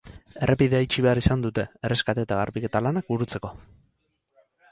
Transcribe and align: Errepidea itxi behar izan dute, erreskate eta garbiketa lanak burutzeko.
Errepidea 0.45 0.79
itxi 0.85 1.03
behar 1.05 1.21
izan 1.21 1.43
dute, 1.45 1.65
erreskate 1.89 2.25
eta 2.27 2.39
garbiketa 2.41 2.83
lanak 2.87 3.13
burutzeko. 3.13 3.53